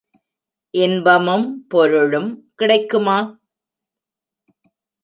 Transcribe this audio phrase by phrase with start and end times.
[0.73, 2.31] இன்பமும் பொருளும்
[2.55, 3.19] கிடைக்குமா?